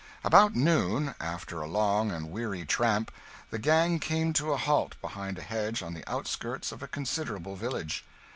About 0.23 0.55
noon, 0.55 1.13
after 1.21 1.61
a 1.61 1.67
long 1.67 2.09
and 2.11 2.31
weary 2.31 2.65
tramp, 2.65 3.11
the 3.51 3.59
gang 3.59 3.99
came 3.99 4.33
to 4.33 4.51
a 4.51 4.57
halt 4.57 4.95
behind 4.99 5.37
a 5.37 5.43
hedge 5.43 5.83
on 5.83 5.93
the 5.93 6.03
outskirts 6.11 6.71
of 6.71 6.81
a 6.81 6.87
considerable 6.87 7.55
village. 7.55 8.03